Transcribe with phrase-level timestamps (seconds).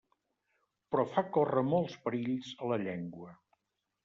[0.95, 3.37] Però fa córrer molts perills a la llengua.